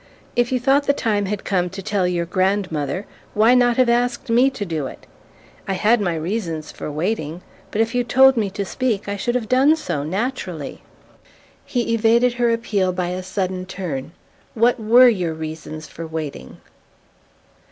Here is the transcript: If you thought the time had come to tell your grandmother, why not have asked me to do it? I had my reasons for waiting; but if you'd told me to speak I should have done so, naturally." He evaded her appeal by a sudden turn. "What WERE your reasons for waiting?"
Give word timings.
If 0.35 0.51
you 0.51 0.59
thought 0.59 0.87
the 0.87 0.93
time 0.93 1.27
had 1.27 1.43
come 1.43 1.69
to 1.69 1.81
tell 1.83 2.07
your 2.07 2.25
grandmother, 2.25 3.05
why 3.35 3.53
not 3.53 3.77
have 3.77 3.87
asked 3.87 4.31
me 4.31 4.49
to 4.49 4.65
do 4.65 4.87
it? 4.87 5.05
I 5.67 5.73
had 5.73 6.01
my 6.01 6.15
reasons 6.15 6.71
for 6.71 6.91
waiting; 6.91 7.43
but 7.69 7.81
if 7.81 7.93
you'd 7.93 8.09
told 8.09 8.35
me 8.35 8.49
to 8.49 8.65
speak 8.65 9.07
I 9.07 9.15
should 9.15 9.35
have 9.35 9.47
done 9.47 9.75
so, 9.75 10.01
naturally." 10.03 10.81
He 11.63 11.93
evaded 11.93 12.33
her 12.41 12.49
appeal 12.51 12.91
by 12.91 13.09
a 13.09 13.21
sudden 13.21 13.67
turn. 13.67 14.13
"What 14.55 14.79
WERE 14.79 15.09
your 15.09 15.33
reasons 15.35 15.85
for 15.87 16.07
waiting?" 16.07 16.57